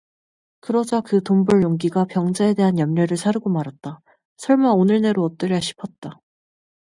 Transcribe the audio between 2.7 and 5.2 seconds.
염려를 사르고 말았다. 설마 오늘